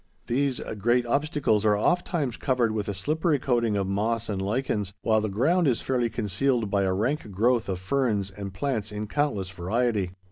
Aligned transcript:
These 0.25 0.59
great 0.79 1.05
obstacles 1.05 1.63
are 1.63 1.77
ofttimes 1.77 2.35
covered 2.35 2.71
with 2.71 2.87
a 2.89 2.93
slippery 2.95 3.37
coating 3.37 3.77
of 3.77 3.85
moss 3.85 4.29
and 4.29 4.41
lichens, 4.41 4.93
while 5.03 5.21
the 5.21 5.29
ground 5.29 5.67
is 5.67 5.83
fairly 5.83 6.09
concealed 6.09 6.71
by 6.71 6.81
a 6.81 6.91
rank 6.91 7.29
growth 7.29 7.69
of 7.69 7.77
ferns, 7.77 8.31
and 8.31 8.51
plants 8.51 8.91
in 8.91 9.05
countless 9.05 9.51
variety. 9.51 10.09